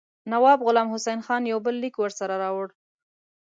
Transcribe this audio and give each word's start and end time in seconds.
نواب 0.31 0.59
غلام 0.67 0.87
حسین 0.93 1.19
خان 1.25 1.41
یو 1.51 1.59
بل 1.65 1.75
لیک 1.83 1.95
ورسره 1.99 2.35
راوړ. 2.43 2.67